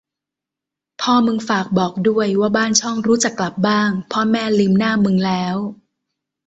[1.01, 5.55] พ่อมึงฝากบอกด้วย ว่าบ้านช่องรู้จักกลับบ้าง พ่อแม่ลืมหน้ามึงแล้ว